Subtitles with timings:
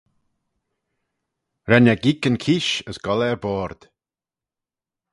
[1.69, 3.81] Ren eh geeck yn keesh as goll er-boayrd.